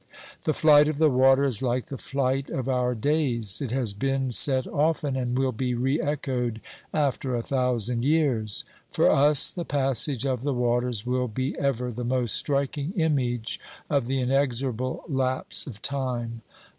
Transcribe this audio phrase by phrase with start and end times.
[0.45, 3.61] The flight of the water is h'ice the flight of our days.
[3.61, 6.59] It has been said often, and will be re echoed
[6.91, 12.03] after a thousand years: For us the passage of the waters will be ever the
[12.03, 13.59] most striking image
[13.91, 16.41] of the inexorable lapse of time.